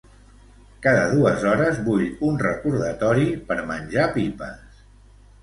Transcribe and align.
Cada 0.85 1.03
dues 1.11 1.45
hores 1.49 1.81
vull 1.89 2.07
un 2.31 2.41
recordatori 2.45 3.27
per 3.53 3.59
menjar 3.75 4.09
pipes. 4.19 4.83